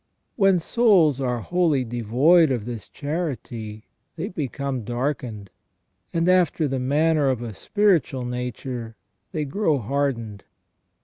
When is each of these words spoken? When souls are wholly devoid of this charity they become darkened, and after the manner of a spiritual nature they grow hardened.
When 0.35 0.57
souls 0.57 1.21
are 1.21 1.41
wholly 1.41 1.85
devoid 1.85 2.49
of 2.49 2.65
this 2.65 2.89
charity 2.89 3.85
they 4.15 4.29
become 4.29 4.83
darkened, 4.83 5.51
and 6.11 6.27
after 6.27 6.67
the 6.67 6.79
manner 6.79 7.29
of 7.29 7.43
a 7.43 7.53
spiritual 7.53 8.25
nature 8.25 8.95
they 9.31 9.45
grow 9.45 9.77
hardened. 9.77 10.43